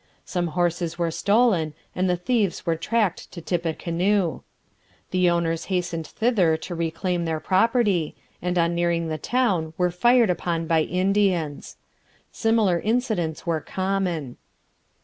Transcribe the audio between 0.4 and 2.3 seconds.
horses were stolen, and the